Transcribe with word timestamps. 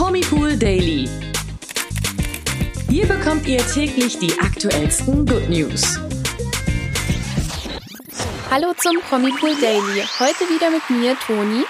Promipool 0.00 0.56
Daily. 0.56 1.06
Hier 2.88 3.06
bekommt 3.06 3.46
ihr 3.46 3.58
täglich 3.58 4.18
die 4.18 4.32
aktuellsten 4.40 5.26
Good 5.26 5.50
News. 5.50 6.00
Hallo 8.50 8.72
zum 8.78 8.98
Promipool 9.02 9.54
Daily. 9.60 10.02
Heute 10.18 10.48
wieder 10.48 10.70
mit 10.70 10.88
mir, 10.88 11.18
Toni. 11.18 11.64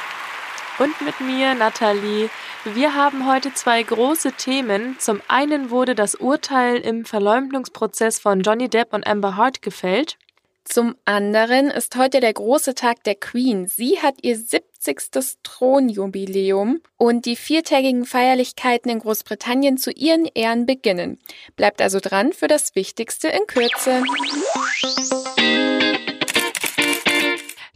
Und 0.79 1.01
mit 1.01 1.21
mir, 1.21 1.57
Nathalie. 1.57 2.31
Wir 2.63 2.95
haben 2.95 3.27
heute 3.27 3.53
zwei 3.53 3.83
große 3.83 4.31
Themen. 4.35 4.95
Zum 5.01 5.21
einen 5.27 5.71
wurde 5.71 5.97
das 5.97 6.15
Urteil 6.15 6.77
im 6.77 7.05
Verleumdungsprozess 7.05 8.21
von 8.21 8.43
Johnny 8.43 8.69
Depp 8.69 8.93
und 8.93 9.09
Amber 9.09 9.35
Hart 9.35 9.61
gefällt. 9.61 10.19
Zum 10.65 10.95
anderen 11.05 11.71
ist 11.71 11.97
heute 11.97 12.21
der 12.21 12.33
große 12.33 12.75
Tag 12.75 13.03
der 13.05 13.15
Queen. 13.15 13.67
Sie 13.67 14.01
hat 14.01 14.17
ihr 14.23 14.37
70. 14.37 15.39
Thronjubiläum 15.43 16.81
und 16.97 17.25
die 17.25 17.37
viertägigen 17.37 18.05
Feierlichkeiten 18.05 18.91
in 18.91 19.01
Großbritannien 19.01 19.79
zu 19.79 19.91
ihren 19.91 20.27
Ehren 20.27 20.67
beginnen. 20.67 21.19
Bleibt 21.57 21.81
also 21.81 21.99
dran 21.99 22.33
für 22.33 22.47
das 22.47 22.75
Wichtigste 22.75 23.29
in 23.29 23.47
Kürze. 23.47 24.03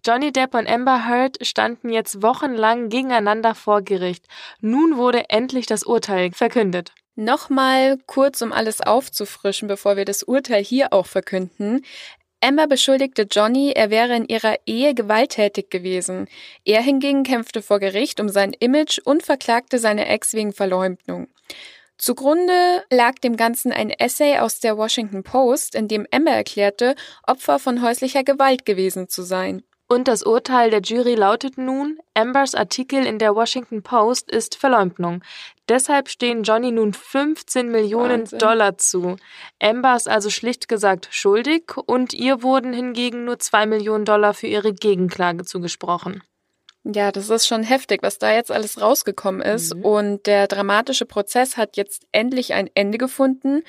Johnny 0.06 0.32
Depp 0.32 0.54
und 0.54 0.68
Amber 0.68 1.08
Heard 1.08 1.38
standen 1.46 1.88
jetzt 1.88 2.22
wochenlang 2.22 2.90
gegeneinander 2.90 3.54
vor 3.54 3.80
Gericht. 3.80 4.26
Nun 4.60 4.98
wurde 4.98 5.30
endlich 5.30 5.64
das 5.64 5.82
Urteil 5.82 6.30
verkündet. 6.32 6.92
Nochmal 7.16 7.98
kurz, 8.06 8.42
um 8.42 8.52
alles 8.52 8.80
aufzufrischen, 8.80 9.68
bevor 9.68 9.96
wir 9.96 10.04
das 10.04 10.22
Urteil 10.22 10.62
hier 10.62 10.92
auch 10.92 11.06
verkünden. 11.06 11.82
Amber 12.44 12.66
beschuldigte 12.66 13.22
Johnny, 13.22 13.72
er 13.74 13.88
wäre 13.88 14.14
in 14.14 14.26
ihrer 14.26 14.56
Ehe 14.66 14.92
gewalttätig 14.92 15.70
gewesen. 15.70 16.28
Er 16.66 16.82
hingegen 16.82 17.22
kämpfte 17.22 17.62
vor 17.62 17.80
Gericht 17.80 18.20
um 18.20 18.28
sein 18.28 18.52
Image 18.52 18.98
und 19.02 19.22
verklagte 19.22 19.78
seine 19.78 20.06
Ex 20.08 20.34
wegen 20.34 20.52
Verleumdung. 20.52 21.28
Zugrunde 21.96 22.84
lag 22.90 23.14
dem 23.14 23.38
Ganzen 23.38 23.72
ein 23.72 23.88
Essay 23.88 24.38
aus 24.40 24.60
der 24.60 24.76
Washington 24.76 25.22
Post, 25.22 25.74
in 25.74 25.88
dem 25.88 26.06
Amber 26.10 26.32
erklärte, 26.32 26.96
Opfer 27.26 27.58
von 27.58 27.80
häuslicher 27.80 28.24
Gewalt 28.24 28.66
gewesen 28.66 29.08
zu 29.08 29.22
sein. 29.22 29.62
Und 29.86 30.08
das 30.08 30.22
Urteil 30.22 30.70
der 30.70 30.80
Jury 30.80 31.14
lautet 31.14 31.58
nun, 31.58 31.98
Ambers 32.14 32.54
Artikel 32.54 33.04
in 33.04 33.18
der 33.18 33.34
Washington 33.34 33.82
Post 33.82 34.30
ist 34.30 34.56
Verleumdung. 34.56 35.22
Deshalb 35.68 36.08
stehen 36.08 36.42
Johnny 36.42 36.72
nun 36.72 36.94
15 36.94 37.70
Millionen 37.70 38.22
Wahnsinn. 38.22 38.38
Dollar 38.38 38.78
zu. 38.78 39.16
Amber 39.60 39.94
ist 39.94 40.08
also 40.08 40.30
schlicht 40.30 40.68
gesagt 40.68 41.08
schuldig 41.10 41.76
und 41.86 42.14
ihr 42.14 42.42
wurden 42.42 42.72
hingegen 42.72 43.24
nur 43.24 43.38
2 43.38 43.66
Millionen 43.66 44.04
Dollar 44.06 44.32
für 44.32 44.46
ihre 44.46 44.72
Gegenklage 44.72 45.44
zugesprochen. 45.44 46.22
Ja, 46.86 47.12
das 47.12 47.30
ist 47.30 47.46
schon 47.46 47.62
heftig, 47.62 48.02
was 48.02 48.18
da 48.18 48.30
jetzt 48.30 48.52
alles 48.52 48.78
rausgekommen 48.78 49.40
ist. 49.40 49.74
Mhm. 49.74 49.84
Und 49.86 50.26
der 50.26 50.46
dramatische 50.46 51.06
Prozess 51.06 51.56
hat 51.56 51.78
jetzt 51.78 52.06
endlich 52.12 52.52
ein 52.52 52.68
Ende 52.74 52.98
gefunden. 52.98 53.62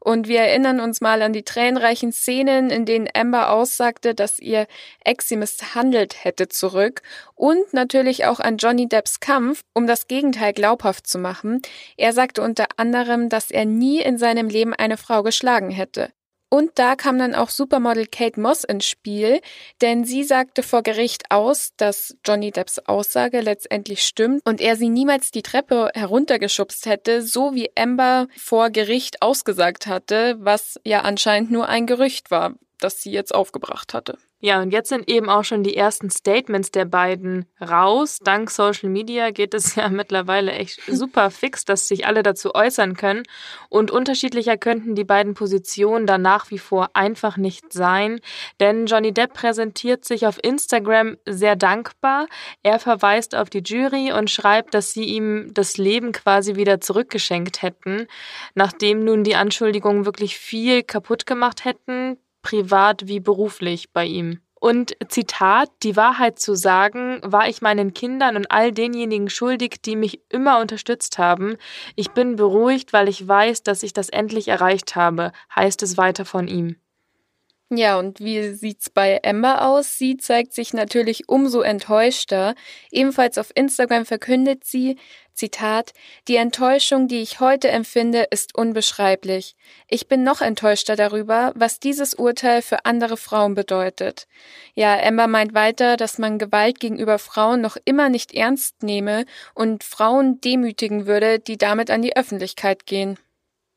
Und 0.00 0.26
wir 0.26 0.40
erinnern 0.40 0.80
uns 0.80 1.02
mal 1.02 1.20
an 1.20 1.34
die 1.34 1.42
tränenreichen 1.42 2.12
Szenen, 2.12 2.70
in 2.70 2.86
denen 2.86 3.08
Amber 3.12 3.50
aussagte, 3.50 4.14
dass 4.14 4.38
ihr 4.38 4.66
Ex 5.04 5.28
sie 5.28 5.36
misshandelt 5.36 6.24
hätte 6.24 6.48
zurück. 6.48 7.02
Und 7.34 7.74
natürlich 7.74 8.24
auch 8.24 8.40
an 8.40 8.56
Johnny 8.56 8.88
Depps 8.88 9.20
Kampf, 9.20 9.60
um 9.74 9.86
das 9.86 10.08
Gegenteil 10.08 10.54
glaubhaft 10.54 11.06
zu 11.06 11.18
machen. 11.18 11.60
Er 11.98 12.14
sagte 12.14 12.40
unter 12.40 12.66
anderem, 12.78 13.28
dass 13.28 13.50
er 13.50 13.66
nie 13.66 14.00
in 14.00 14.16
seinem 14.16 14.48
Leben 14.48 14.72
eine 14.72 14.96
Frau 14.96 15.22
geschlagen 15.22 15.70
hätte. 15.70 16.10
Und 16.52 16.72
da 16.74 16.96
kam 16.96 17.16
dann 17.16 17.34
auch 17.34 17.48
Supermodel 17.48 18.06
Kate 18.06 18.38
Moss 18.38 18.62
ins 18.62 18.84
Spiel, 18.84 19.40
denn 19.80 20.04
sie 20.04 20.22
sagte 20.22 20.62
vor 20.62 20.82
Gericht 20.82 21.30
aus, 21.30 21.72
dass 21.78 22.14
Johnny 22.26 22.50
Depps 22.50 22.78
Aussage 22.78 23.40
letztendlich 23.40 24.04
stimmt 24.04 24.42
und 24.44 24.60
er 24.60 24.76
sie 24.76 24.90
niemals 24.90 25.30
die 25.30 25.40
Treppe 25.40 25.90
heruntergeschubst 25.94 26.84
hätte, 26.84 27.22
so 27.22 27.54
wie 27.54 27.70
Amber 27.74 28.28
vor 28.36 28.68
Gericht 28.68 29.22
ausgesagt 29.22 29.86
hatte, 29.86 30.36
was 30.40 30.78
ja 30.84 31.00
anscheinend 31.00 31.50
nur 31.50 31.70
ein 31.70 31.86
Gerücht 31.86 32.30
war, 32.30 32.52
das 32.80 33.00
sie 33.00 33.12
jetzt 33.12 33.34
aufgebracht 33.34 33.94
hatte. 33.94 34.18
Ja, 34.44 34.60
und 34.60 34.72
jetzt 34.72 34.88
sind 34.88 35.08
eben 35.08 35.30
auch 35.30 35.44
schon 35.44 35.62
die 35.62 35.76
ersten 35.76 36.10
Statements 36.10 36.72
der 36.72 36.84
beiden 36.84 37.46
raus. 37.60 38.18
Dank 38.20 38.50
Social 38.50 38.88
Media 38.88 39.30
geht 39.30 39.54
es 39.54 39.74
ja 39.76 39.88
mittlerweile 39.88 40.50
echt 40.50 40.80
super 40.88 41.30
fix, 41.30 41.64
dass 41.64 41.86
sich 41.86 42.08
alle 42.08 42.24
dazu 42.24 42.52
äußern 42.52 42.96
können. 42.96 43.22
Und 43.68 43.92
unterschiedlicher 43.92 44.56
könnten 44.56 44.96
die 44.96 45.04
beiden 45.04 45.34
Positionen 45.34 46.08
dann 46.08 46.22
nach 46.22 46.50
wie 46.50 46.58
vor 46.58 46.90
einfach 46.94 47.36
nicht 47.36 47.72
sein. 47.72 48.18
Denn 48.58 48.86
Johnny 48.86 49.14
Depp 49.14 49.32
präsentiert 49.32 50.04
sich 50.04 50.26
auf 50.26 50.42
Instagram 50.42 51.18
sehr 51.24 51.54
dankbar. 51.54 52.26
Er 52.64 52.80
verweist 52.80 53.36
auf 53.36 53.48
die 53.48 53.62
Jury 53.64 54.10
und 54.12 54.28
schreibt, 54.28 54.74
dass 54.74 54.92
sie 54.92 55.04
ihm 55.04 55.54
das 55.54 55.76
Leben 55.76 56.10
quasi 56.10 56.56
wieder 56.56 56.80
zurückgeschenkt 56.80 57.62
hätten, 57.62 58.08
nachdem 58.56 59.04
nun 59.04 59.22
die 59.22 59.36
Anschuldigungen 59.36 60.04
wirklich 60.04 60.36
viel 60.36 60.82
kaputt 60.82 61.26
gemacht 61.26 61.64
hätten 61.64 62.18
privat 62.42 63.06
wie 63.06 63.20
beruflich 63.20 63.92
bei 63.92 64.04
ihm. 64.04 64.40
Und 64.62 64.96
Zitat, 65.08 65.70
die 65.82 65.96
Wahrheit 65.96 66.38
zu 66.38 66.54
sagen, 66.54 67.18
war 67.24 67.48
ich 67.48 67.62
meinen 67.62 67.94
Kindern 67.94 68.36
und 68.36 68.48
all 68.52 68.70
denjenigen 68.70 69.28
schuldig, 69.28 69.82
die 69.84 69.96
mich 69.96 70.20
immer 70.28 70.60
unterstützt 70.60 71.18
haben. 71.18 71.56
Ich 71.96 72.12
bin 72.12 72.36
beruhigt, 72.36 72.92
weil 72.92 73.08
ich 73.08 73.26
weiß, 73.26 73.64
dass 73.64 73.82
ich 73.82 73.92
das 73.92 74.08
endlich 74.08 74.46
erreicht 74.46 74.94
habe, 74.94 75.32
heißt 75.56 75.82
es 75.82 75.96
weiter 75.96 76.24
von 76.24 76.46
ihm. 76.46 76.76
Ja, 77.74 77.98
und 77.98 78.20
wie 78.20 78.52
sieht's 78.52 78.90
bei 78.90 79.18
Amber 79.24 79.66
aus? 79.66 79.96
Sie 79.96 80.18
zeigt 80.18 80.52
sich 80.52 80.74
natürlich 80.74 81.30
umso 81.30 81.62
enttäuschter. 81.62 82.54
Ebenfalls 82.90 83.38
auf 83.38 83.50
Instagram 83.54 84.04
verkündet 84.04 84.64
sie, 84.64 84.98
Zitat, 85.32 85.94
die 86.28 86.36
Enttäuschung, 86.36 87.08
die 87.08 87.22
ich 87.22 87.40
heute 87.40 87.70
empfinde, 87.70 88.26
ist 88.30 88.54
unbeschreiblich. 88.54 89.56
Ich 89.88 90.06
bin 90.06 90.22
noch 90.22 90.42
enttäuschter 90.42 90.96
darüber, 90.96 91.52
was 91.54 91.80
dieses 91.80 92.12
Urteil 92.12 92.60
für 92.60 92.84
andere 92.84 93.16
Frauen 93.16 93.54
bedeutet. 93.54 94.26
Ja, 94.74 95.02
Amber 95.02 95.26
meint 95.26 95.54
weiter, 95.54 95.96
dass 95.96 96.18
man 96.18 96.38
Gewalt 96.38 96.78
gegenüber 96.78 97.18
Frauen 97.18 97.62
noch 97.62 97.78
immer 97.86 98.10
nicht 98.10 98.34
ernst 98.34 98.82
nehme 98.82 99.24
und 99.54 99.82
Frauen 99.82 100.42
demütigen 100.42 101.06
würde, 101.06 101.38
die 101.38 101.56
damit 101.56 101.90
an 101.90 102.02
die 102.02 102.14
Öffentlichkeit 102.14 102.84
gehen. 102.84 103.16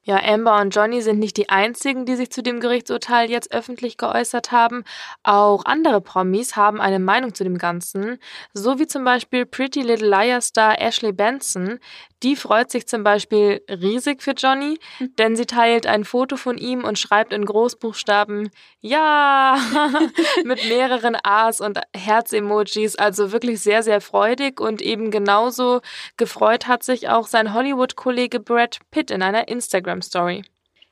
Ja, 0.07 0.21
Amber 0.23 0.61
und 0.61 0.69
Johnny 0.75 1.01
sind 1.01 1.17
nicht 1.17 1.35
die 1.35 1.49
einzigen, 1.49 2.05
die 2.05 2.16
sich 2.16 2.29
zu 2.29 2.43
dem 2.43 2.59
Gerichtsurteil 2.59 3.27
jetzt 3.31 3.51
öffentlich 3.51 3.97
geäußert 3.97 4.51
haben. 4.51 4.83
Auch 5.23 5.66
andere 5.66 5.99
Promis 5.99 6.55
haben 6.55 6.79
eine 6.79 6.99
Meinung 6.99 7.33
zu 7.33 7.43
dem 7.43 7.57
Ganzen, 7.57 8.19
so 8.53 8.77
wie 8.77 8.85
zum 8.85 9.03
Beispiel 9.03 9.47
Pretty 9.47 9.81
Little 9.81 10.07
Liar 10.07 10.41
Star 10.41 10.79
Ashley 10.79 11.11
Benson. 11.11 11.79
Die 12.21 12.35
freut 12.35 12.71
sich 12.71 12.88
zum 12.88 13.03
Beispiel 13.03 13.61
riesig 13.67 14.21
für 14.23 14.31
Johnny, 14.31 14.79
denn 15.17 15.35
sie 15.35 15.45
teilt 15.45 15.85
ein 15.85 16.05
Foto 16.05 16.37
von 16.37 16.57
ihm 16.57 16.83
und 16.83 16.97
schreibt 16.97 17.33
in 17.33 17.45
Großbuchstaben 17.45 18.49
Ja 18.81 19.57
mit 20.43 20.67
mehreren 20.67 21.17
A's 21.23 21.61
und 21.61 21.79
Herz-Emojis. 21.95 22.95
Also 22.95 23.31
wirklich 23.31 23.61
sehr, 23.61 23.83
sehr 23.83 24.01
freudig 24.01 24.59
und 24.61 24.81
eben 24.81 25.11
genauso 25.11 25.81
gefreut 26.17 26.67
hat 26.67 26.83
sich 26.83 27.09
auch 27.09 27.27
sein 27.27 27.53
Hollywood-Kollege 27.53 28.39
Brad 28.39 28.79
Pitt 28.91 29.11
in 29.11 29.22
einer 29.22 29.47
Instagram-Story. 29.95 30.44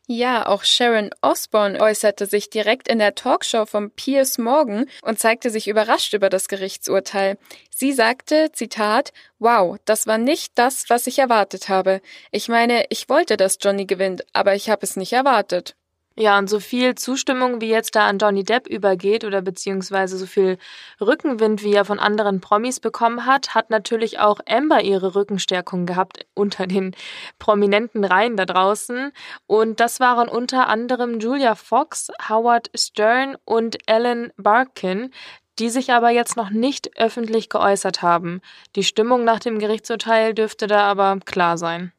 Ja, 0.05 0.47
auch 0.47 0.65
Sharon 0.65 1.11
Osbourne 1.21 1.79
äußerte 1.79 2.25
sich 2.25 2.49
direkt 2.49 2.89
in 2.89 2.99
der 2.99 3.15
Talkshow 3.15 3.65
von 3.65 3.89
Piers 3.89 4.37
Morgan 4.37 4.85
und 5.01 5.17
zeigte 5.17 5.49
sich 5.49 5.69
überrascht 5.69 6.13
über 6.13 6.29
das 6.29 6.49
Gerichtsurteil. 6.49 7.37
Sie 7.73 7.93
sagte, 7.93 8.51
Zitat, 8.51 9.13
Wow, 9.39 9.77
das 9.85 10.05
war 10.05 10.17
nicht 10.17 10.51
das, 10.55 10.89
was 10.89 11.07
ich 11.07 11.19
erwartet 11.19 11.69
habe. 11.69 12.01
Ich 12.31 12.49
meine, 12.49 12.85
ich 12.89 13.07
wollte, 13.07 13.37
dass 13.37 13.57
Johnny 13.61 13.85
gewinnt, 13.85 14.25
aber 14.33 14.55
ich 14.55 14.69
habe 14.69 14.83
es 14.83 14.97
nicht 14.97 15.13
erwartet. 15.13 15.75
Ja, 16.15 16.37
und 16.37 16.47
so 16.47 16.59
viel 16.59 16.93
Zustimmung, 16.93 17.59
wie 17.59 17.69
jetzt 17.69 17.95
da 17.95 18.05
an 18.05 18.19
Johnny 18.19 18.43
Depp 18.43 18.67
übergeht 18.67 19.23
oder 19.23 19.41
beziehungsweise 19.41 20.15
so 20.17 20.27
viel 20.27 20.59
Rückenwind, 21.01 21.63
wie 21.63 21.73
er 21.73 21.85
von 21.85 21.97
anderen 21.97 22.39
Promis 22.39 22.79
bekommen 22.79 23.25
hat, 23.25 23.55
hat 23.55 23.71
natürlich 23.71 24.19
auch 24.19 24.39
Amber 24.47 24.81
ihre 24.81 25.15
Rückenstärkung 25.15 25.87
gehabt 25.87 26.27
unter 26.35 26.67
den 26.67 26.95
prominenten 27.39 28.05
Reihen 28.05 28.37
da 28.37 28.45
draußen. 28.45 29.11
Und 29.47 29.79
das 29.79 29.99
waren 29.99 30.29
unter 30.29 30.67
anderem 30.69 31.19
Julia 31.19 31.55
Fox, 31.55 32.09
Howard 32.29 32.69
Stern 32.75 33.35
und 33.43 33.77
Ellen 33.87 34.31
Barkin, 34.37 35.09
die 35.57 35.69
sich 35.69 35.93
aber 35.93 36.11
jetzt 36.11 36.37
noch 36.37 36.51
nicht 36.51 36.95
öffentlich 36.95 37.49
geäußert 37.49 38.03
haben. 38.03 38.41
Die 38.75 38.83
Stimmung 38.83 39.23
nach 39.23 39.39
dem 39.39 39.57
Gerichtsurteil 39.57 40.35
dürfte 40.35 40.67
da 40.67 40.81
aber 40.81 41.17
klar 41.25 41.57
sein. 41.57 41.91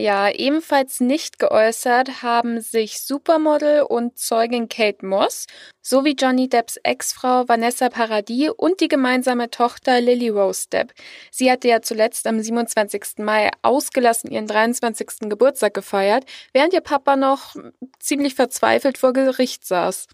Ja, 0.00 0.30
ebenfalls 0.30 1.00
nicht 1.00 1.38
geäußert 1.38 2.22
haben 2.22 2.62
sich 2.62 3.02
Supermodel 3.02 3.82
und 3.82 4.18
Zeugin 4.18 4.66
Kate 4.70 5.04
Moss 5.04 5.44
sowie 5.82 6.16
Johnny 6.18 6.48
Depps 6.48 6.78
Ex-Frau 6.82 7.46
Vanessa 7.46 7.90
Paradis 7.90 8.48
und 8.56 8.80
die 8.80 8.88
gemeinsame 8.88 9.50
Tochter 9.50 10.00
Lily 10.00 10.30
Rose 10.30 10.70
Depp. 10.72 10.94
Sie 11.30 11.50
hatte 11.50 11.68
ja 11.68 11.82
zuletzt 11.82 12.26
am 12.26 12.40
27. 12.40 13.18
Mai 13.18 13.50
ausgelassen 13.60 14.30
ihren 14.30 14.46
23. 14.46 15.28
Geburtstag 15.28 15.74
gefeiert, 15.74 16.24
während 16.54 16.72
ihr 16.72 16.80
Papa 16.80 17.16
noch 17.16 17.56
ziemlich 17.98 18.34
verzweifelt 18.34 18.96
vor 18.96 19.12
Gericht 19.12 19.66
saß. 19.66 20.06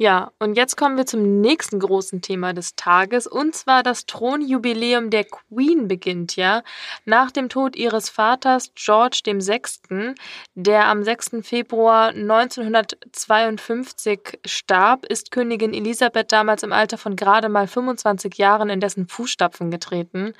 Ja, 0.00 0.30
und 0.38 0.56
jetzt 0.56 0.76
kommen 0.76 0.96
wir 0.96 1.06
zum 1.06 1.40
nächsten 1.40 1.80
großen 1.80 2.22
Thema 2.22 2.52
des 2.52 2.76
Tages, 2.76 3.26
und 3.26 3.56
zwar 3.56 3.82
das 3.82 4.06
Thronjubiläum 4.06 5.10
der 5.10 5.24
Queen 5.24 5.88
beginnt 5.88 6.36
ja. 6.36 6.62
Nach 7.04 7.32
dem 7.32 7.48
Tod 7.48 7.74
ihres 7.74 8.08
Vaters 8.08 8.70
George 8.76 9.22
VI., 9.24 10.14
der 10.54 10.86
am 10.86 11.02
6. 11.02 11.38
Februar 11.42 12.10
1952 12.10 14.38
starb, 14.46 15.04
ist 15.04 15.32
Königin 15.32 15.74
Elisabeth 15.74 16.30
damals 16.30 16.62
im 16.62 16.72
Alter 16.72 16.96
von 16.96 17.16
gerade 17.16 17.48
mal 17.48 17.66
25 17.66 18.38
Jahren 18.38 18.70
in 18.70 18.78
dessen 18.78 19.08
Fußstapfen 19.08 19.72
getreten. 19.72 20.32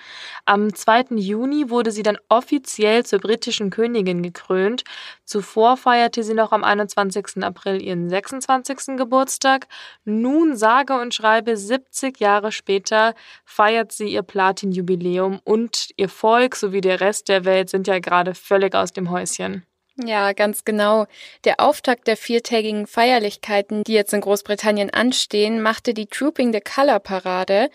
Am 0.45 0.73
2. 0.73 1.17
Juni 1.17 1.69
wurde 1.69 1.91
sie 1.91 2.05
dann 2.05 2.19
offiziell 2.29 3.05
zur 3.05 3.19
britischen 3.19 3.71
Königin 3.71 4.23
gekrönt. 4.23 4.85
Zuvor 5.25 5.77
feierte 5.77 6.23
sie 6.23 6.35
noch 6.35 6.53
am 6.53 6.63
21. 6.63 7.43
April 7.43 7.83
ihren 7.83 8.09
26. 8.09 8.97
Geburtstag 8.97 9.48
Geburtstag. 9.49 9.67
Nun 10.05 10.57
sage 10.57 10.95
und 10.95 11.15
schreibe 11.15 11.57
70 11.57 12.19
Jahre 12.21 12.53
später 12.53 13.15
feiert 13.45 13.93
sie 13.93 14.09
ihr 14.09 14.23
Platin-Jubiläum 14.23 15.41
und 15.45 15.91
ihr 15.97 16.09
Volk 16.09 16.57
sowie 16.57 16.81
der 16.81 17.01
Rest 17.01 17.29
der 17.29 17.45
Welt 17.45 17.71
sind 17.71 17.87
ja 17.87 17.99
gerade 17.99 18.35
völlig 18.35 18.75
aus 18.75 18.93
dem 18.93 19.11
Häuschen. 19.11 19.65
Ja, 19.97 20.33
ganz 20.33 20.65
genau. 20.65 21.07
Der 21.45 21.59
Auftakt 21.59 22.07
der 22.07 22.17
viertägigen 22.17 22.87
Feierlichkeiten, 22.87 23.83
die 23.83 23.95
jetzt 23.95 24.13
in 24.13 24.21
Großbritannien 24.21 24.91
anstehen, 24.91 25.61
machte 25.61 25.93
die 25.93 26.07
Trooping 26.07 26.53
the 26.53 26.61
Color 26.61 27.01
Parade. 27.01 27.69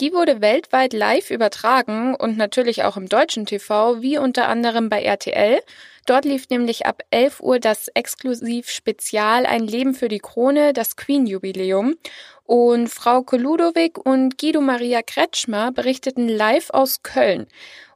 Die 0.00 0.12
wurde 0.12 0.40
weltweit 0.40 0.92
live 0.92 1.30
übertragen 1.30 2.14
und 2.16 2.36
natürlich 2.36 2.82
auch 2.82 2.96
im 2.96 3.08
deutschen 3.08 3.46
TV, 3.46 4.02
wie 4.02 4.18
unter 4.18 4.48
anderem 4.48 4.88
bei 4.88 5.02
RTL. 5.02 5.60
Dort 6.08 6.24
lief 6.24 6.48
nämlich 6.48 6.86
ab 6.86 7.02
11 7.10 7.40
Uhr 7.40 7.58
das 7.58 7.88
Exklusiv-Spezial 7.88 9.44
Ein 9.44 9.66
Leben 9.66 9.92
für 9.92 10.08
die 10.08 10.20
Krone, 10.20 10.72
das 10.72 10.96
Queen-Jubiläum. 10.96 11.96
Und 12.44 12.88
Frau 12.88 13.20
Koludovic 13.20 13.98
und 13.98 14.38
Guido 14.38 14.62
Maria 14.62 15.02
Kretschmer 15.02 15.70
berichteten 15.70 16.26
live 16.26 16.70
aus 16.70 17.02
Köln. 17.02 17.46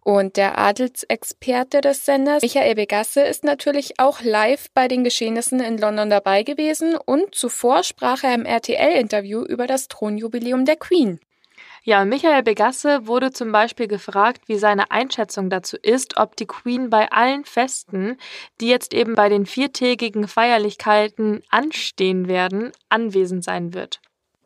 Und 0.04 0.36
der 0.36 0.58
Adelsexperte 0.58 1.80
des 1.80 2.04
Senders, 2.04 2.42
Michael 2.42 2.74
Begasse, 2.74 3.22
ist 3.22 3.44
natürlich 3.44 3.98
auch 3.98 4.20
live 4.20 4.66
bei 4.74 4.88
den 4.88 5.04
Geschehnissen 5.04 5.60
in 5.60 5.78
London 5.78 6.10
dabei 6.10 6.42
gewesen 6.42 6.96
und 6.96 7.34
zuvor 7.34 7.82
sprach 7.82 8.24
er 8.24 8.34
im 8.34 8.44
RTL-Interview 8.44 9.42
über 9.42 9.66
das 9.66 9.88
Thronjubiläum 9.88 10.66
der 10.66 10.76
Queen. 10.76 11.18
Ja, 11.84 12.04
Michael 12.04 12.44
Begasse 12.44 13.08
wurde 13.08 13.32
zum 13.32 13.50
Beispiel 13.50 13.88
gefragt, 13.88 14.42
wie 14.46 14.56
seine 14.56 14.92
Einschätzung 14.92 15.50
dazu 15.50 15.76
ist, 15.76 16.16
ob 16.16 16.36
die 16.36 16.46
Queen 16.46 16.90
bei 16.90 17.10
allen 17.10 17.44
Festen, 17.44 18.18
die 18.60 18.68
jetzt 18.68 18.94
eben 18.94 19.16
bei 19.16 19.28
den 19.28 19.46
viertägigen 19.46 20.28
Feierlichkeiten 20.28 21.42
anstehen 21.50 22.28
werden, 22.28 22.70
anwesend 22.88 23.42
sein 23.42 23.74
wird. 23.74 24.00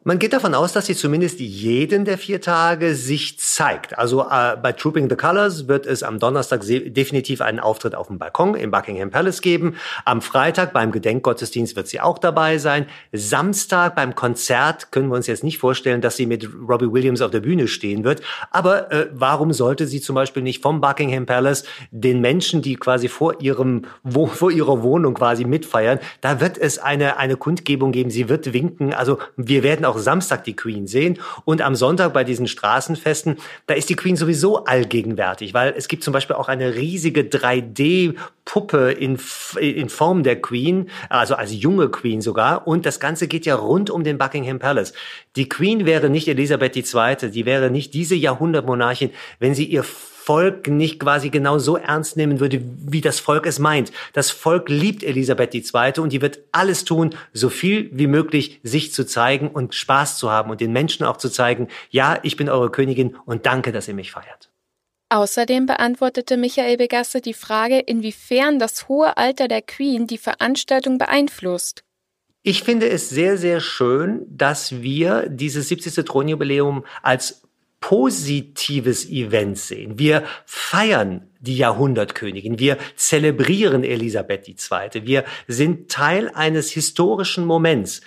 Man 0.09 0.21
geht 0.21 0.33
davon 0.33 0.55
aus, 0.55 0.73
dass 0.73 0.87
sie 0.87 0.95
zumindest 0.95 1.41
jeden 1.41 2.05
der 2.05 2.17
vier 2.17 2.41
Tage 2.41 2.95
sich 2.95 3.41
zeigt. 3.41 3.99
Also 3.99 4.23
äh, 4.23 4.57
bei 4.57 4.71
Trooping 4.71 5.11
the 5.11 5.17
Colors 5.17 5.67
wird 5.67 5.85
es 5.85 6.05
am 6.05 6.21
Donnerstag 6.21 6.61
definitiv 6.65 7.41
einen 7.41 7.59
Auftritt 7.59 7.97
auf 7.97 8.07
dem 8.07 8.17
Balkon 8.17 8.55
im 8.55 8.71
Buckingham 8.71 9.11
Palace 9.11 9.41
geben. 9.41 9.75
Am 10.05 10.23
Freitag 10.23 10.73
beim 10.73 10.93
Gedenkgottesdienst 10.93 11.75
wird 11.75 11.89
sie 11.89 12.01
auch 12.01 12.19
dabei 12.21 12.59
sein. 12.59 12.87
Samstag 13.11 13.97
beim 13.97 14.15
Konzert 14.15 14.93
können 14.93 15.09
wir 15.09 15.17
uns 15.17 15.27
jetzt 15.27 15.43
nicht 15.43 15.59
vorstellen, 15.59 16.01
dass 16.01 16.15
sie 16.15 16.27
mit 16.27 16.49
Robbie 16.69 16.93
Williams 16.93 17.21
auf 17.21 17.33
der 17.33 17.41
Bühne 17.41 17.67
stehen 17.67 18.05
wird. 18.05 18.21
Aber 18.53 18.93
äh, 18.93 19.09
warum 19.13 19.53
sollte 19.53 19.89
sie 19.89 20.01
zum 20.01 20.15
Beispiel 20.15 20.45
nicht 20.45 20.63
vom 20.63 20.81
Buckingham 20.81 21.27
Palace 21.27 21.65
den 21.91 22.21
Menschen, 22.21 22.63
die 22.63 22.77
quasi 22.77 23.09
vor 23.09 23.41
ihrem 23.41 23.87
wo, 24.05 24.27
vor 24.29 24.53
ihrer 24.53 24.85
Wohnung 24.85 25.15
quasi 25.15 25.45
mitfeiern, 25.45 25.99
da 26.21 26.41
wird 26.41 26.59
es 26.59 26.79
eine 26.79 27.17
eine 27.17 27.37
Kundgebung 27.37 27.91
geben. 27.91 28.11
Sie 28.11 28.29
wird 28.29 28.53
winken. 28.53 28.95
Also 28.95 29.19
wir 29.37 29.65
werden 29.65 29.85
auch 29.85 29.96
auch 29.97 30.01
Samstag 30.01 30.45
die 30.45 30.55
Queen 30.55 30.87
sehen 30.87 31.19
und 31.45 31.63
am 31.63 31.75
Sonntag 31.75 32.13
bei 32.13 32.25
diesen 32.25 32.47
Straßenfesten, 32.47 33.39
da 33.67 33.75
ist 33.75 33.89
die 33.89 33.97
Queen 33.97 34.17
sowieso 34.17 34.65
allgegenwärtig, 34.65 35.55
weil 35.55 35.75
es 35.77 35.89
gibt 35.89 36.05
zum 36.05 36.13
Beispiel 36.13 36.37
auch 36.37 36.49
eine 36.49 36.75
riesige 36.75 37.23
3D-Puppe 37.23 38.93
in, 38.93 39.19
in 39.59 39.89
Form 39.89 40.23
der 40.23 40.41
Queen, 40.41 40.91
also 41.09 41.35
als 41.35 41.53
junge 41.55 41.89
Queen 41.89 42.21
sogar 42.21 42.67
und 42.67 42.87
das 42.87 43.01
Ganze 43.01 43.29
geht 43.29 43.47
ja 43.47 43.57
rund 43.57 43.91
um 43.91 44.05
den 44.05 44.19
Buckingham 44.19 44.59
Palace. 44.59 44.93
Die 45.37 45.49
Queen 45.49 45.87
wäre 45.87 46.11
nicht 46.11 46.29
Elisabeth 46.29 46.77
II., 46.77 47.31
die 47.31 47.47
wäre 47.47 47.71
nicht 47.71 47.95
diese 47.95 48.15
Jahrhundertmonarchin, 48.15 49.11
wenn 49.39 49.55
sie 49.55 49.65
ihr 49.65 49.85
Volk 50.27 50.67
nicht 50.67 50.99
quasi 50.99 51.31
genau 51.31 51.59
so 51.59 51.77
ernst 51.77 52.17
nehmen 52.17 52.41
würde, 52.41 52.61
wie 52.61 53.01
das 53.01 53.21
Volk 53.21 53.47
es 53.47 53.61
meint. 53.61 53.93
Das 54.13 54.31
Volk 54.33 54.69
liebt 54.69 55.05
Elisabeth 55.05 55.55
II. 55.55 56.01
und 56.01 56.13
die 56.13 56.21
wird 56.21 56.41
alles 56.51 56.85
tun, 56.85 57.15
so 57.33 57.49
viel 57.49 57.89
wie 57.93 58.09
möglich 58.09 58.61
sich 58.65 58.93
zu 58.93 59.07
zeigen 59.07 59.49
und 59.49 59.75
Spaß 59.75 60.19
zu 60.19 60.31
haben 60.31 60.51
und 60.51 60.61
den 60.61 60.73
Menschen 60.73 61.07
auch 61.07 61.17
zu 61.17 61.31
zeigen, 61.31 61.69
ja, 61.91 62.19
ich 62.25 62.37
bin 62.37 62.49
eure 62.49 62.71
Königin 62.71 63.17
und 63.25 63.47
danke, 63.47 63.71
dass 63.71 63.87
ihr 63.87 63.95
mich 63.95 64.11
feiert. 64.11 64.51
Außerdem 65.09 65.67
beantwortete 65.67 66.37
Michael 66.37 66.77
Begasse 66.77 67.21
die 67.21 67.33
Frage, 67.33 67.79
inwiefern 67.79 68.59
das 68.59 68.89
hohe 68.89 69.17
Alter 69.17 69.47
der 69.47 69.63
Queen 69.63 70.09
die 70.09 70.19
Veranstaltung 70.19 70.99
beeinflusst. 70.99 71.85
Ich 72.43 72.63
finde 72.63 72.89
es 72.89 73.09
sehr, 73.09 73.39
sehr 73.39 73.61
schön, 73.61 74.27
dass 74.29 74.83
wir 74.83 75.29
dieses 75.29 75.69
70. 75.69 76.05
Thronjubiläum 76.05 76.85
als 77.03 77.46
positives 77.81 79.09
Event 79.09 79.59
sehen. 79.59 79.99
Wir 79.99 80.25
feiern 80.45 81.29
die 81.41 81.57
Jahrhundertkönigin. 81.57 82.59
Wir 82.59 82.79
zelebrieren 82.97 83.85
Elisabeth 83.85 84.49
II. 84.49 85.07
Wir 85.07 85.25
sind 85.47 85.91
Teil 85.91 86.31
eines 86.35 86.71
historischen 86.71 87.45
Moments. 87.45 88.01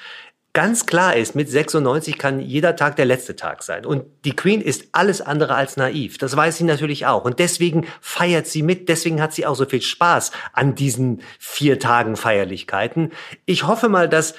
Ganz 0.54 0.88
klar 0.88 1.16
ist, 1.16 1.36
mit 1.36 1.48
96 1.48 2.18
kann 2.18 2.39
jeder 2.39 2.75
Tag 2.75 2.95
der 2.95 3.06
letzte 3.06 3.36
Tag 3.36 3.62
sein. 3.62 3.86
Und 3.86 4.06
die 4.25 4.36
Queen 4.36 4.62
ist 4.62 4.89
alles 4.94 5.21
andere 5.21 5.54
als 5.54 5.77
naiv. 5.77 6.18
Das 6.18 6.36
weiß 6.36 6.57
sie 6.57 6.63
natürlich 6.63 7.06
auch. 7.06 7.24
Und 7.24 7.38
deswegen 7.38 7.86
feiert 8.01 8.48
sie 8.48 8.63
mit. 8.63 8.89
Deswegen 8.89 9.21
hat 9.21 9.31
sie 9.31 9.45
auch 9.45 9.56
so 9.56 9.66
viel 9.66 9.83
Spaß 9.83 10.31
an 10.54 10.74
diesen 10.74 11.21
vier 11.38 11.77
Tagen 11.77 12.16
Feierlichkeiten. 12.16 13.12
Ich 13.45 13.68
hoffe 13.68 13.89
mal, 13.89 14.10
dass 14.10 14.33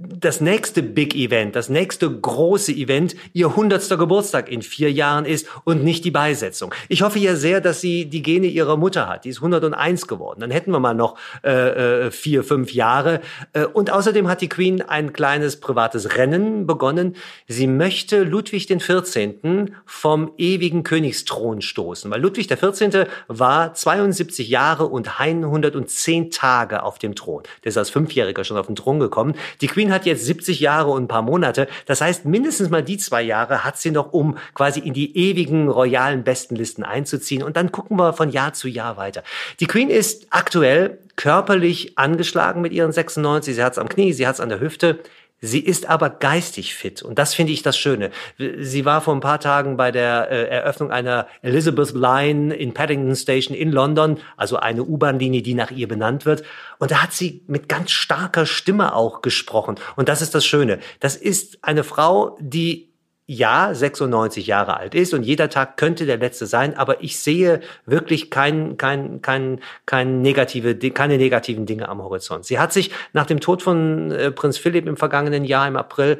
das 0.00 0.40
nächste 0.40 0.82
Big 0.82 1.14
Event, 1.16 1.56
das 1.56 1.68
nächste 1.68 2.10
große 2.10 2.72
Event 2.72 3.16
ihr 3.32 3.56
hundertster 3.56 3.96
Geburtstag 3.96 4.50
in 4.50 4.62
vier 4.62 4.92
Jahren 4.92 5.24
ist 5.24 5.48
und 5.64 5.82
nicht 5.82 6.04
die 6.04 6.10
Beisetzung. 6.10 6.72
Ich 6.88 7.02
hoffe 7.02 7.18
ja 7.18 7.34
sehr, 7.34 7.60
dass 7.60 7.80
sie 7.80 8.04
die 8.04 8.22
Gene 8.22 8.46
ihrer 8.46 8.76
Mutter 8.76 9.08
hat. 9.08 9.24
Die 9.24 9.30
ist 9.30 9.38
101 9.38 10.06
geworden. 10.06 10.40
Dann 10.40 10.50
hätten 10.50 10.70
wir 10.70 10.78
mal 10.78 10.94
noch 10.94 11.18
äh, 11.44 12.06
äh, 12.06 12.10
vier, 12.10 12.44
fünf 12.44 12.72
Jahre. 12.72 13.20
Äh, 13.52 13.64
und 13.64 13.90
außerdem 13.90 14.28
hat 14.28 14.40
die 14.40 14.48
Queen 14.48 14.82
ein 14.82 15.12
kleines 15.12 15.58
privates 15.58 16.16
Rennen 16.16 16.66
begonnen. 16.66 17.16
Sie 17.48 17.66
möchte 17.66 18.22
Ludwig 18.22 18.66
den 18.66 18.80
14. 18.80 19.74
vom 19.84 20.32
ewigen 20.38 20.84
Königsthron 20.84 21.60
stoßen, 21.60 22.10
weil 22.10 22.20
Ludwig 22.20 22.46
der 22.46 22.56
14. 22.56 23.06
war 23.26 23.74
72 23.74 24.48
Jahre 24.48 24.86
und 24.86 25.18
110 25.18 26.30
Tage 26.30 26.82
auf 26.82 26.98
dem 26.98 27.14
Thron. 27.14 27.42
Der 27.64 27.70
ist 27.70 27.78
als 27.78 27.90
Fünfjähriger 27.90 28.44
schon 28.44 28.56
auf 28.56 28.66
den 28.66 28.76
Thron 28.76 29.00
gekommen. 29.00 29.34
Die 29.60 29.66
Queen 29.66 29.87
Queen 29.88 29.94
hat 29.94 30.04
jetzt 30.04 30.26
70 30.26 30.60
Jahre 30.60 30.90
und 30.90 31.04
ein 31.04 31.08
paar 31.08 31.22
Monate. 31.22 31.66
Das 31.86 32.02
heißt, 32.02 32.26
mindestens 32.26 32.68
mal 32.68 32.82
die 32.82 32.98
zwei 32.98 33.22
Jahre 33.22 33.64
hat 33.64 33.78
sie 33.78 33.90
noch, 33.90 34.12
um 34.12 34.36
quasi 34.52 34.80
in 34.80 34.92
die 34.92 35.16
ewigen 35.16 35.68
royalen 35.68 36.24
Bestenlisten 36.24 36.84
einzuziehen. 36.84 37.42
Und 37.42 37.56
dann 37.56 37.72
gucken 37.72 37.96
wir 37.96 38.12
von 38.12 38.28
Jahr 38.28 38.52
zu 38.52 38.68
Jahr 38.68 38.98
weiter. 38.98 39.22
Die 39.60 39.66
Queen 39.66 39.88
ist 39.88 40.26
aktuell 40.28 40.98
körperlich 41.16 41.96
angeschlagen 41.96 42.60
mit 42.60 42.72
ihren 42.72 42.92
96. 42.92 43.54
Sie 43.54 43.64
hat 43.64 43.72
es 43.72 43.78
am 43.78 43.88
Knie, 43.88 44.12
sie 44.12 44.26
hat 44.26 44.34
es 44.34 44.40
an 44.40 44.50
der 44.50 44.60
Hüfte. 44.60 44.98
Sie 45.40 45.60
ist 45.60 45.88
aber 45.88 46.10
geistig 46.10 46.74
fit 46.74 47.02
und 47.02 47.18
das 47.18 47.34
finde 47.34 47.52
ich 47.52 47.62
das 47.62 47.78
Schöne. 47.78 48.10
Sie 48.38 48.84
war 48.84 49.00
vor 49.00 49.14
ein 49.14 49.20
paar 49.20 49.38
Tagen 49.38 49.76
bei 49.76 49.92
der 49.92 50.30
äh, 50.30 50.48
Eröffnung 50.48 50.90
einer 50.90 51.28
Elizabeth 51.42 51.92
Line 51.92 52.52
in 52.54 52.74
Paddington 52.74 53.14
Station 53.14 53.56
in 53.56 53.70
London, 53.70 54.18
also 54.36 54.56
eine 54.56 54.82
U-Bahn-Linie, 54.82 55.42
die 55.42 55.54
nach 55.54 55.70
ihr 55.70 55.86
benannt 55.86 56.26
wird. 56.26 56.42
Und 56.78 56.90
da 56.90 57.02
hat 57.02 57.12
sie 57.12 57.42
mit 57.46 57.68
ganz 57.68 57.92
starker 57.92 58.46
Stimme 58.46 58.94
auch 58.96 59.22
gesprochen. 59.22 59.76
Und 59.94 60.08
das 60.08 60.22
ist 60.22 60.34
das 60.34 60.44
Schöne. 60.44 60.80
Das 60.98 61.14
ist 61.14 61.58
eine 61.62 61.84
Frau, 61.84 62.36
die 62.40 62.87
ja 63.30 63.74
96 63.74 64.46
Jahre 64.46 64.78
alt 64.78 64.94
ist 64.94 65.12
und 65.12 65.22
jeder 65.22 65.50
Tag 65.50 65.76
könnte 65.76 66.06
der 66.06 66.16
letzte 66.16 66.46
sein, 66.46 66.76
aber 66.76 67.02
ich 67.02 67.20
sehe 67.20 67.60
wirklich 67.84 68.30
kein, 68.30 68.78
kein, 68.78 69.20
kein, 69.20 69.60
kein 69.84 70.22
negative, 70.22 70.74
keine 70.76 71.18
negativen 71.18 71.66
Dinge 71.66 71.90
am 71.90 72.02
Horizont. 72.02 72.46
Sie 72.46 72.58
hat 72.58 72.72
sich 72.72 72.90
nach 73.12 73.26
dem 73.26 73.40
Tod 73.40 73.62
von 73.62 74.10
äh, 74.10 74.30
Prinz 74.30 74.56
Philipp 74.56 74.88
im 74.88 74.96
vergangenen 74.96 75.44
Jahr 75.44 75.68
im 75.68 75.76
April 75.76 76.18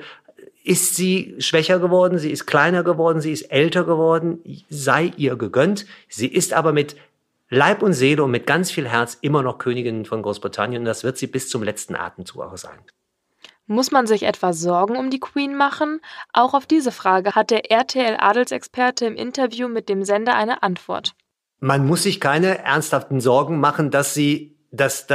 ist 0.65 0.97
sie 0.97 1.35
schwächer 1.39 1.79
geworden, 1.79 2.19
sie 2.19 2.31
ist 2.31 2.45
kleiner 2.45 2.85
geworden, 2.85 3.23
sie 3.23 3.33
ist 3.33 3.51
älter 3.51 3.85
geworden, 3.85 4.41
sei 4.69 5.13
ihr 5.17 5.37
gegönnt. 5.37 5.87
Sie 6.11 6.27
ist 6.27 6.53
aber 6.53 6.75
mit 6.75 6.95
Leib 7.49 7.83
und 7.83 7.95
Seele 7.95 8.23
und 8.23 8.33
mit 8.33 8.47
ganz 8.47 8.71
viel 8.71 8.87
Herz 8.87 9.17
immer 9.23 9.43
noch 9.43 9.57
Königin 9.57 10.05
von 10.05 10.21
Großbritannien 10.21 10.83
und 10.83 10.85
das 10.85 11.05
wird 11.05 11.17
sie 11.17 11.27
bis 11.27 11.49
zum 11.49 11.63
letzten 11.63 11.97
Atemzug 11.97 12.43
auch 12.43 12.59
sein. 12.59 12.79
Muss 13.71 13.91
man 13.91 14.07
sich 14.07 14.23
etwa 14.23 14.55
Sorgen 14.55 14.97
um 14.97 15.11
die 15.11 15.21
Queen 15.21 15.55
machen? 15.55 16.01
Auch 16.33 16.55
auf 16.55 16.65
diese 16.65 16.91
Frage 16.91 17.35
hat 17.35 17.51
der 17.51 17.71
RTL-Adelsexperte 17.71 19.05
im 19.05 19.15
Interview 19.15 19.69
mit 19.69 19.91
dem 19.91 20.05
Sender 20.05 20.35
eine 20.35 20.63
Antwort. 20.63 21.15
Man 21.61 21.87
muss 21.87 22.05
sich 22.05 22.19
keine 22.19 22.59
ernsthaften 22.65 23.21
Sorgen 23.21 23.61
machen, 23.61 23.91
dass 23.91 24.15
sie 24.15 24.58
dass, 24.71 25.07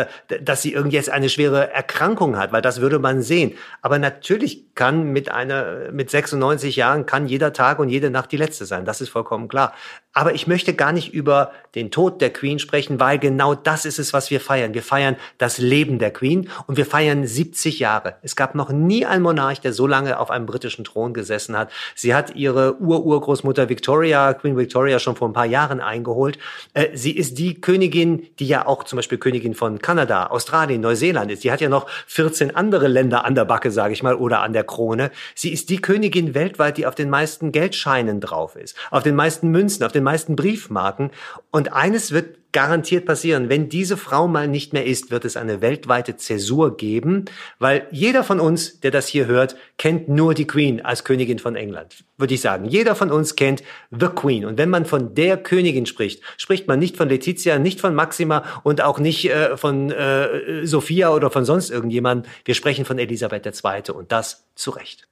dass 0.41 0.61
sie 0.61 0.73
irgendwie 0.73 0.95
jetzt 0.95 1.09
eine 1.09 1.29
schwere 1.29 1.71
Erkrankung 1.71 2.37
hat, 2.37 2.51
weil 2.51 2.61
das 2.61 2.81
würde 2.81 2.99
man 2.99 3.21
sehen. 3.21 3.53
Aber 3.81 3.99
natürlich 3.99 4.73
kann 4.75 5.11
mit 5.11 5.29
einer, 5.29 5.91
mit 5.91 6.09
96 6.09 6.75
Jahren 6.75 7.05
kann 7.05 7.27
jeder 7.27 7.53
Tag 7.53 7.77
und 7.79 7.89
jede 7.89 8.09
Nacht 8.09 8.31
die 8.31 8.37
letzte 8.37 8.65
sein. 8.65 8.85
Das 8.85 9.01
ist 9.01 9.09
vollkommen 9.09 9.47
klar. 9.47 9.73
Aber 10.15 10.35
ich 10.35 10.45
möchte 10.45 10.75
gar 10.75 10.91
nicht 10.91 11.13
über 11.13 11.51
den 11.73 11.89
Tod 11.89 12.21
der 12.21 12.31
Queen 12.31 12.59
sprechen, 12.59 12.99
weil 12.99 13.17
genau 13.17 13.55
das 13.55 13.85
ist 13.85 13.97
es, 13.97 14.13
was 14.13 14.29
wir 14.29 14.39
feiern. 14.39 14.75
Wir 14.75 14.83
feiern 14.83 15.15
das 15.39 15.57
Leben 15.57 15.97
der 15.97 16.11
Queen 16.11 16.49
und 16.67 16.77
wir 16.77 16.85
feiern 16.85 17.25
70 17.25 17.79
Jahre. 17.79 18.17
Es 18.21 18.35
gab 18.35 18.53
noch 18.53 18.69
nie 18.69 19.07
einen 19.07 19.23
Monarch, 19.23 19.59
der 19.59 19.73
so 19.73 19.87
lange 19.87 20.19
auf 20.19 20.29
einem 20.29 20.45
britischen 20.45 20.85
Thron 20.85 21.15
gesessen 21.15 21.57
hat. 21.57 21.71
Sie 21.95 22.13
hat 22.13 22.35
ihre 22.35 22.79
Ururgroßmutter 22.79 23.69
Victoria, 23.69 24.33
Queen 24.35 24.55
Victoria, 24.55 24.99
schon 24.99 25.15
vor 25.15 25.27
ein 25.27 25.33
paar 25.33 25.47
Jahren 25.47 25.81
eingeholt. 25.81 26.37
Äh, 26.75 26.89
sie 26.93 27.11
ist 27.11 27.39
die 27.39 27.59
Königin, 27.59 28.27
die 28.37 28.47
ja 28.47 28.67
auch 28.67 28.83
zum 28.83 28.97
Beispiel 28.97 29.17
Königin 29.17 29.42
von 29.53 29.79
Kanada, 29.79 30.27
Australien, 30.27 30.79
Neuseeland 30.79 31.29
ist. 31.29 31.41
Sie 31.41 31.51
hat 31.51 31.59
ja 31.59 31.67
noch 31.67 31.89
14 32.07 32.55
andere 32.55 32.87
Länder 32.87 33.25
an 33.25 33.35
der 33.35 33.43
Backe, 33.43 33.69
sage 33.69 33.91
ich 33.91 34.01
mal, 34.01 34.15
oder 34.15 34.41
an 34.41 34.53
der 34.53 34.63
Krone. 34.63 35.11
Sie 35.35 35.51
ist 35.51 35.69
die 35.69 35.81
Königin 35.81 36.33
weltweit, 36.33 36.77
die 36.77 36.87
auf 36.87 36.95
den 36.95 37.09
meisten 37.09 37.51
Geldscheinen 37.51 38.21
drauf 38.21 38.55
ist, 38.55 38.77
auf 38.91 39.03
den 39.03 39.15
meisten 39.15 39.49
Münzen, 39.49 39.83
auf 39.83 39.91
den 39.91 40.03
meisten 40.03 40.37
Briefmarken. 40.37 41.11
Und 41.51 41.73
eines 41.73 42.13
wird 42.13 42.37
garantiert 42.53 43.05
passieren. 43.05 43.49
Wenn 43.49 43.67
diese 43.67 43.97
Frau 43.97 44.27
mal 44.27 44.47
nicht 44.47 44.71
mehr 44.71 44.85
ist, 44.85 45.11
wird 45.11 45.25
es 45.25 45.35
eine 45.35 45.59
weltweite 45.61 46.15
Zäsur 46.15 46.77
geben, 46.77 47.25
weil 47.59 47.87
jeder 47.91 48.23
von 48.23 48.39
uns, 48.39 48.79
der 48.79 48.91
das 48.91 49.07
hier 49.07 49.25
hört, 49.25 49.57
kennt 49.77 50.07
nur 50.07 50.33
die 50.33 50.47
Queen 50.47 50.79
als 50.79 51.03
Königin 51.03 51.39
von 51.39 51.57
England. 51.57 52.05
Würde 52.17 52.35
ich 52.35 52.41
sagen. 52.41 52.65
Jeder 52.65 52.95
von 52.95 53.11
uns 53.11 53.35
kennt 53.35 53.63
The 53.91 54.07
Queen. 54.07 54.45
Und 54.45 54.57
wenn 54.57 54.69
man 54.69 54.85
von 54.85 55.15
der 55.15 55.35
Königin 55.35 55.85
spricht, 55.85 56.23
spricht 56.37 56.67
man 56.67 56.79
nicht 56.79 56.95
von 56.95 57.09
Letizia, 57.09 57.59
nicht 57.59 57.81
von 57.81 57.95
Maxima 57.95 58.43
und 58.63 58.81
auch 58.81 58.99
nicht 58.99 59.29
äh, 59.29 59.57
von 59.57 59.91
äh, 59.91 60.65
Sophia 60.65 61.09
oder 61.09 61.31
von 61.31 61.43
sonst 61.43 61.71
irgendjemandem. 61.71 62.31
Wir 62.45 62.53
sprechen 62.53 62.85
von 62.85 62.99
Elisabeth 62.99 63.45
II. 63.45 63.91
und 63.93 64.11
das 64.11 64.45
zu 64.55 64.71
Recht. 64.71 65.07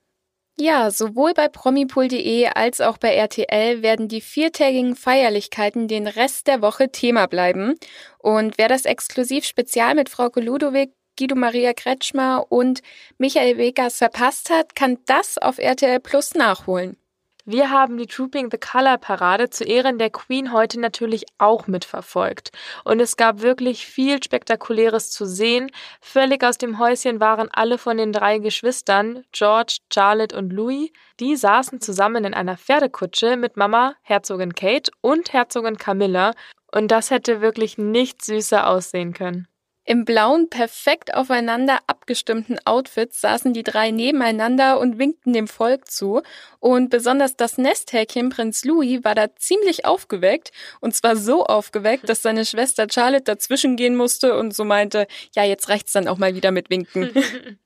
Ja, 0.58 0.92
sowohl 0.92 1.34
bei 1.34 1.48
promipool.de 1.48 2.48
als 2.54 2.82
auch 2.82 2.98
bei 2.98 3.16
RTL 3.16 3.82
werden 3.82 4.08
die 4.08 4.22
viertägigen 4.22 4.96
Feierlichkeiten 4.96 5.88
den 5.88 6.08
Rest 6.08 6.48
der 6.48 6.62
Woche 6.62 6.92
Thema 6.92 7.26
bleiben. 7.28 7.76
Und 8.20 8.58
wer 8.58 8.68
das 8.68 8.86
Exklusiv-Spezial 8.86 9.96
mit 9.96 10.10
Frau 10.10 10.30
Ludowig, 10.36 10.92
Guido 11.18 11.36
Maria 11.36 11.74
Kretschmer 11.74 12.46
und 12.50 12.82
Michael 13.18 13.58
Vegas 13.58 13.98
verpasst 13.98 14.50
hat, 14.50 14.76
kann 14.76 14.98
das 15.06 15.38
auf 15.38 15.58
RTL 15.58 16.00
Plus 16.00 16.36
nachholen. 16.36 16.98
Wir 17.46 17.72
haben 17.72 17.98
die 17.98 18.06
Trooping 18.06 18.50
the 18.52 18.58
Color 18.58 18.98
Parade 18.98 19.50
zu 19.50 19.64
Ehren 19.64 19.98
der 19.98 20.12
Queen 20.12 20.54
heute 20.54 20.80
natürlich 20.80 21.26
auch 21.40 21.68
mitverfolgt. 21.68 22.52
Und 22.84 23.00
es 23.00 23.18
gab 23.18 23.42
wirklich 23.42 23.86
viel 23.88 24.22
Spektakuläres 24.22 25.10
zu 25.10 25.26
sehen. 25.26 25.72
Völlig 26.02 26.44
aus 26.44 26.58
dem 26.58 26.78
Häuschen 26.78 27.20
waren 27.20 27.50
alle 27.52 27.78
von 27.78 27.98
den 27.98 28.14
drei 28.14 28.38
Geschwistern, 28.38 29.24
George, 29.32 29.78
Charlotte 29.92 30.38
und 30.38 30.52
Louis. 30.52 30.92
Die 31.20 31.36
saßen 31.36 31.82
zusammen 31.82 32.26
in 32.26 32.34
einer 32.34 32.58
Pferdekutsche 32.58 33.38
mit 33.38 33.58
Mama, 33.58 33.96
Herzogin 34.02 34.54
Kate 34.54 34.92
und 35.02 35.34
Herzogin 35.34 35.78
Camilla. 35.78 36.34
Und 36.72 36.90
das 36.92 37.12
hätte 37.12 37.42
wirklich 37.42 37.78
nicht 37.78 38.24
süßer 38.24 38.68
aussehen 38.68 39.14
können. 39.14 39.48
Im 39.84 40.06
blauen, 40.06 40.48
perfekt 40.50 41.14
aufeinander 41.16 41.80
abgestimmten 41.88 42.60
Outfit 42.66 43.14
saßen 43.14 43.52
die 43.54 43.64
drei 43.64 43.90
nebeneinander 43.90 44.80
und 44.80 45.00
winkten 45.00 45.34
dem 45.34 45.48
Volk 45.48 45.90
zu. 45.90 46.22
Und 46.60 46.90
besonders 46.90 47.36
das 47.36 47.58
Nesthäkchen 47.58 48.30
Prinz 48.30 48.64
Louis 48.64 49.04
war 49.04 49.16
da 49.16 49.36
ziemlich 49.36 49.86
aufgeweckt. 49.86 50.52
Und 50.82 50.94
zwar 50.94 51.16
so 51.16 51.46
aufgeweckt, 51.46 52.08
dass 52.08 52.22
seine 52.22 52.46
Schwester 52.46 52.86
Charlotte 52.92 53.24
dazwischen 53.24 53.76
gehen 53.76 53.96
musste 53.96 54.38
und 54.38 54.56
so 54.56 54.64
meinte, 54.64 55.08
ja, 55.36 55.44
jetzt 55.44 55.68
reicht's 55.70 55.94
dann 55.94 56.08
auch 56.08 56.20
mal 56.20 56.36
wieder 56.36 56.52
mit 56.52 56.70
Winken. 56.70 57.12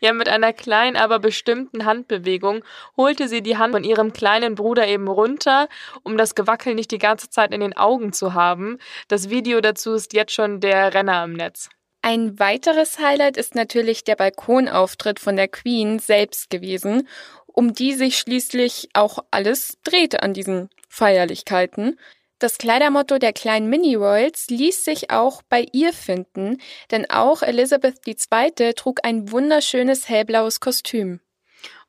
Ja, 0.00 0.12
mit 0.12 0.28
einer 0.28 0.52
kleinen, 0.52 0.96
aber 0.96 1.18
bestimmten 1.18 1.84
Handbewegung 1.84 2.64
holte 2.96 3.28
sie 3.28 3.42
die 3.42 3.58
Hand 3.58 3.72
von 3.72 3.84
ihrem 3.84 4.12
kleinen 4.12 4.54
Bruder 4.54 4.86
eben 4.88 5.08
runter, 5.08 5.68
um 6.02 6.16
das 6.16 6.34
Gewackel 6.34 6.74
nicht 6.74 6.90
die 6.90 6.98
ganze 6.98 7.30
Zeit 7.30 7.52
in 7.52 7.60
den 7.60 7.76
Augen 7.76 8.12
zu 8.12 8.34
haben. 8.34 8.78
Das 9.08 9.30
Video 9.30 9.60
dazu 9.60 9.92
ist 9.92 10.12
jetzt 10.12 10.32
schon 10.32 10.60
der 10.60 10.94
Renner 10.94 11.24
im 11.24 11.34
Netz. 11.34 11.61
Ein 12.04 12.40
weiteres 12.40 12.98
Highlight 12.98 13.36
ist 13.36 13.54
natürlich 13.54 14.02
der 14.02 14.16
Balkonauftritt 14.16 15.20
von 15.20 15.36
der 15.36 15.46
Queen 15.46 16.00
selbst 16.00 16.50
gewesen, 16.50 17.08
um 17.46 17.74
die 17.74 17.94
sich 17.94 18.18
schließlich 18.18 18.88
auch 18.92 19.20
alles 19.30 19.78
drehte 19.84 20.22
an 20.24 20.34
diesen 20.34 20.68
Feierlichkeiten. 20.88 21.98
Das 22.40 22.58
Kleidermotto 22.58 23.18
der 23.18 23.32
kleinen 23.32 23.68
Mini-Royals 23.68 24.48
ließ 24.48 24.84
sich 24.84 25.12
auch 25.12 25.42
bei 25.48 25.64
ihr 25.72 25.92
finden, 25.92 26.60
denn 26.90 27.08
auch 27.08 27.42
Elizabeth 27.42 28.00
II. 28.04 28.74
trug 28.74 28.98
ein 29.04 29.30
wunderschönes 29.30 30.08
hellblaues 30.08 30.58
Kostüm. 30.58 31.20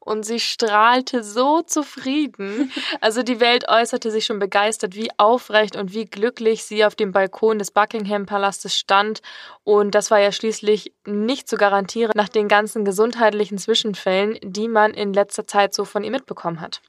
Und 0.06 0.24
sie 0.24 0.42
strahlte 0.42 1.24
so 1.24 1.62
zufrieden. 1.62 2.72
Also 3.02 3.24
die 3.24 3.40
Welt 3.40 3.68
äußerte 3.68 4.12
sich 4.12 4.26
schon 4.26 4.40
begeistert, 4.40 4.96
wie 4.96 5.10
aufrecht 5.18 5.76
und 5.76 5.94
wie 5.94 6.06
glücklich 6.06 6.64
sie 6.64 6.86
auf 6.86 6.96
dem 6.96 7.12
Balkon 7.12 7.60
des 7.60 7.72
Buckingham-Palastes 7.72 8.78
stand. 8.78 9.22
Und 9.64 9.96
das 9.96 10.12
war 10.12 10.20
ja 10.20 10.32
schließlich 10.32 10.94
nicht 11.06 11.48
zu 11.48 11.58
garantieren 11.58 12.12
nach 12.16 12.30
den 12.30 12.48
ganzen 12.48 12.86
gesundheitlichen 12.86 13.58
Zwischenfällen, 13.58 14.38
die 14.42 14.68
man 14.68 14.94
in 14.94 15.14
letzter 15.14 15.48
Zeit 15.48 15.74
so 15.74 15.86
von 15.86 16.04
ihr 16.04 16.12
mitbekommen 16.12 16.62
hat. 16.62 16.82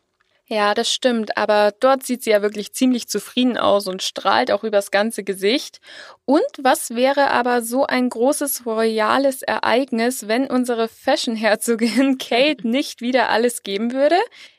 Ja, 0.47 0.75
das 0.75 0.93
stimmt, 0.93 1.39
aber 1.39 1.73
dort 1.81 2.03
sieht 2.05 2.23
sie 2.23 2.31
ja 2.31 2.43
wirklich 2.43 2.75
ziemlich 2.75 3.09
zufrieden 3.09 3.57
aus 3.57 3.87
und 3.87 4.03
strahlt 4.03 4.51
auch 4.51 4.63
übers 4.63 4.91
ganze 4.91 5.25
Gesicht. 5.25 5.81
Und 6.27 6.45
was 6.59 6.91
wäre 6.91 7.31
aber 7.31 7.63
so 7.63 7.87
ein 7.87 8.11
großes 8.11 8.67
royales 8.67 9.41
Ereignis, 9.41 10.29
wenn 10.29 10.47
unsere 10.47 10.89
Fashion-Herzogin 10.89 12.19
Kate 12.19 12.69
nicht 12.69 13.01
wieder 13.01 13.31
alles 13.31 13.63
geben 13.63 13.93
würde? 13.95 14.19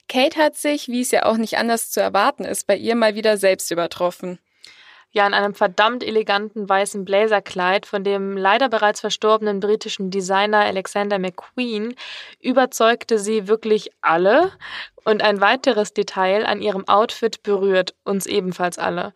Kate 0.09 0.39
hat 0.39 0.55
sich, 0.55 0.87
wie 0.87 1.01
es 1.01 1.11
ja 1.11 1.25
auch 1.25 1.37
nicht 1.37 1.57
anders 1.57 1.91
zu 1.91 1.99
erwarten 1.99 2.45
ist, 2.45 2.65
bei 2.65 2.75
ihr 2.77 2.95
mal 2.95 3.13
wieder 3.13 3.37
selbst 3.37 3.69
übertroffen 3.69 4.39
ja 5.15 5.25
in 5.25 5.33
einem 5.33 5.55
verdammt 5.55 6.03
eleganten 6.03 6.67
weißen 6.67 7.05
Blazerkleid 7.05 7.85
von 7.85 8.03
dem 8.03 8.35
leider 8.35 8.67
bereits 8.67 8.99
verstorbenen 8.99 9.61
britischen 9.61 10.11
Designer 10.11 10.59
Alexander 10.59 11.19
McQueen 11.19 11.95
überzeugte 12.41 13.17
sie 13.17 13.47
wirklich 13.47 13.91
alle. 14.01 14.51
Und 15.05 15.21
ein 15.21 15.39
weiteres 15.39 15.93
Detail 15.93 16.45
an 16.45 16.61
ihrem 16.61 16.87
Outfit 16.87 17.43
berührt 17.43 17.93
uns 18.03 18.25
ebenfalls 18.25 18.77
alle. 18.77 19.13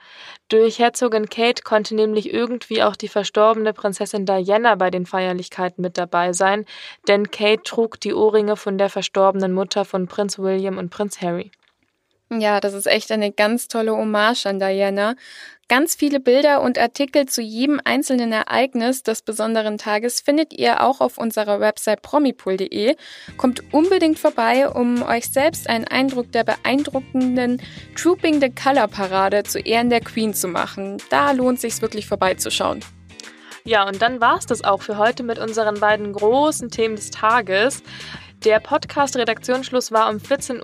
Durch 0.47 0.79
Herzogin 0.79 1.29
Kate 1.29 1.63
konnte 1.63 1.95
nämlich 1.95 2.31
irgendwie 2.31 2.83
auch 2.83 2.95
die 2.95 3.07
verstorbene 3.07 3.73
Prinzessin 3.73 4.25
Diana 4.25 4.75
bei 4.75 4.91
den 4.91 5.05
Feierlichkeiten 5.05 5.81
mit 5.81 5.97
dabei 5.97 6.31
sein, 6.31 6.65
denn 7.07 7.31
Kate 7.31 7.63
trug 7.63 7.99
die 7.99 8.13
Ohrringe 8.13 8.55
von 8.55 8.77
der 8.77 8.89
verstorbenen 8.89 9.51
Mutter 9.51 9.83
von 9.83 10.07
Prinz 10.07 10.37
William 10.39 10.77
und 10.77 10.91
Prinz 10.91 11.21
Harry. 11.21 11.51
Ja, 12.31 12.59
das 12.59 12.73
ist 12.73 12.85
echt 12.85 13.11
eine 13.11 13.31
ganz 13.31 13.67
tolle 13.67 13.91
Hommage 13.91 14.45
an 14.45 14.59
Diana. 14.59 15.15
Ganz 15.67 15.95
viele 15.95 16.19
Bilder 16.19 16.61
und 16.61 16.79
Artikel 16.79 17.27
zu 17.27 17.41
jedem 17.41 17.79
einzelnen 17.83 18.31
Ereignis 18.31 19.03
des 19.03 19.21
besonderen 19.21 19.77
Tages 19.77 20.19
findet 20.19 20.53
ihr 20.53 20.81
auch 20.81 20.99
auf 20.99 21.17
unserer 21.17 21.59
Website 21.59 22.01
promipool.de. 22.01 22.95
Kommt 23.37 23.73
unbedingt 23.73 24.17
vorbei, 24.17 24.67
um 24.67 25.03
euch 25.03 25.29
selbst 25.29 25.69
einen 25.69 25.87
Eindruck 25.87 26.31
der 26.31 26.43
beeindruckenden 26.43 27.61
Trooping 27.95 28.41
the 28.41 28.49
Color 28.49 28.87
Parade 28.87 29.43
zu 29.43 29.59
Ehren 29.59 29.89
der 29.89 30.01
Queen 30.01 30.33
zu 30.33 30.47
machen. 30.47 30.97
Da 31.09 31.31
lohnt 31.31 31.59
sich's 31.59 31.81
wirklich 31.81 32.07
vorbeizuschauen. 32.07 32.83
Ja, 33.63 33.87
und 33.87 34.01
dann 34.01 34.21
war's 34.21 34.47
das 34.47 34.63
auch 34.63 34.81
für 34.81 34.97
heute 34.97 35.21
mit 35.23 35.37
unseren 35.37 35.79
beiden 35.79 36.13
großen 36.13 36.71
Themen 36.71 36.95
des 36.95 37.11
Tages. 37.11 37.83
Der 38.45 38.61
Podcast-Redaktionsschluss 38.61 39.91
war 39.91 40.09
um 40.09 40.15
14.30 40.15 40.61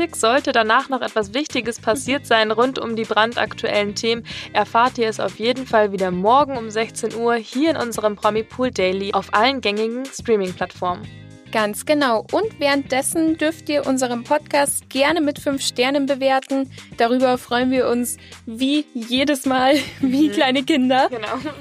Uhr. 0.00 0.16
Sollte 0.16 0.50
danach 0.50 0.88
noch 0.88 1.00
etwas 1.00 1.32
Wichtiges 1.32 1.78
passiert 1.78 2.26
sein 2.26 2.50
rund 2.50 2.80
um 2.80 2.96
die 2.96 3.04
brandaktuellen 3.04 3.94
Themen, 3.94 4.24
erfahrt 4.52 4.98
ihr 4.98 5.08
es 5.08 5.20
auf 5.20 5.38
jeden 5.38 5.64
Fall 5.64 5.92
wieder 5.92 6.10
morgen 6.10 6.56
um 6.56 6.70
16 6.70 7.14
Uhr 7.14 7.36
hier 7.36 7.70
in 7.70 7.76
unserem 7.76 8.16
Promi 8.16 8.42
Pool 8.42 8.72
Daily 8.72 9.12
auf 9.12 9.32
allen 9.32 9.60
gängigen 9.60 10.06
Streaming-Plattformen. 10.06 11.06
Ganz 11.52 11.86
genau. 11.86 12.26
Und 12.32 12.58
währenddessen 12.58 13.38
dürft 13.38 13.68
ihr 13.68 13.86
unseren 13.86 14.24
Podcast 14.24 14.90
gerne 14.90 15.20
mit 15.20 15.38
fünf 15.38 15.62
Sternen 15.62 16.06
bewerten. 16.06 16.68
Darüber 16.96 17.38
freuen 17.38 17.70
wir 17.70 17.88
uns 17.88 18.16
wie 18.44 18.84
jedes 18.92 19.46
Mal, 19.46 19.76
wie 20.00 20.28
mhm. 20.28 20.32
kleine 20.32 20.64
Kinder. 20.64 21.08
Genau. 21.10 21.52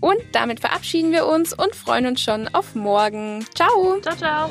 Und 0.00 0.20
damit 0.32 0.60
verabschieden 0.60 1.12
wir 1.12 1.26
uns 1.26 1.52
und 1.54 1.74
freuen 1.76 2.06
uns 2.06 2.20
schon 2.20 2.48
auf 2.48 2.74
morgen. 2.74 3.46
Ciao. 3.54 4.00
Ciao, 4.00 4.16
ciao. 4.16 4.50